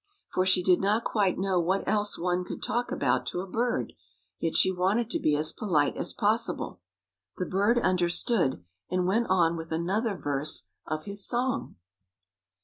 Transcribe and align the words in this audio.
For 0.31 0.47
she 0.47 0.63
did 0.63 0.79
not 0.81 1.03
quite 1.03 1.37
know 1.37 1.59
what 1.59 1.87
else 1.87 2.17
one 2.17 2.43
could 2.43 2.63
talk 2.63 2.91
about 2.91 3.27
to 3.27 3.41
a 3.41 3.45
bird, 3.47 3.93
yet 4.39 4.55
she 4.55 4.71
wanted 4.71 5.11
to 5.11 5.19
be 5.19 5.35
as 5.35 5.51
polite 5.51 5.95
as 5.95 6.11
possible. 6.11 6.79
The 7.37 7.45
bird 7.45 7.77
understood, 7.77 8.63
and 8.89 9.05
went 9.05 9.27
on 9.29 9.55
with 9.57 9.71
another 9.71 10.17
verse 10.17 10.63
of 10.87 11.03
his 11.03 11.23
song. 11.23 11.75